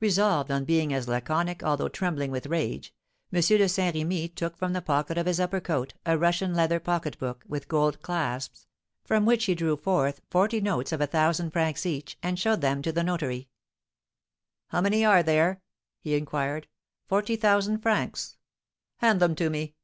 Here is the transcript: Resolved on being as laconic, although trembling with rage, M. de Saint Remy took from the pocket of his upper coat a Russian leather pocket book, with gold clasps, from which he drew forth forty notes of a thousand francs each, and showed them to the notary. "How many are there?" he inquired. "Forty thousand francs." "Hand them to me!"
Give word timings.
Resolved 0.00 0.50
on 0.50 0.64
being 0.64 0.94
as 0.94 1.06
laconic, 1.06 1.62
although 1.62 1.90
trembling 1.90 2.30
with 2.30 2.46
rage, 2.46 2.94
M. 3.30 3.42
de 3.42 3.68
Saint 3.68 3.94
Remy 3.94 4.28
took 4.30 4.56
from 4.56 4.72
the 4.72 4.80
pocket 4.80 5.18
of 5.18 5.26
his 5.26 5.38
upper 5.38 5.60
coat 5.60 5.92
a 6.06 6.16
Russian 6.16 6.54
leather 6.54 6.80
pocket 6.80 7.18
book, 7.18 7.44
with 7.46 7.68
gold 7.68 8.00
clasps, 8.00 8.66
from 9.04 9.26
which 9.26 9.44
he 9.44 9.54
drew 9.54 9.76
forth 9.76 10.22
forty 10.30 10.62
notes 10.62 10.92
of 10.92 11.02
a 11.02 11.06
thousand 11.06 11.50
francs 11.50 11.84
each, 11.84 12.16
and 12.22 12.38
showed 12.38 12.62
them 12.62 12.80
to 12.80 12.90
the 12.90 13.04
notary. 13.04 13.50
"How 14.68 14.80
many 14.80 15.04
are 15.04 15.22
there?" 15.22 15.60
he 16.00 16.16
inquired. 16.16 16.68
"Forty 17.06 17.36
thousand 17.36 17.80
francs." 17.80 18.38
"Hand 19.00 19.20
them 19.20 19.34
to 19.34 19.50
me!" 19.50 19.74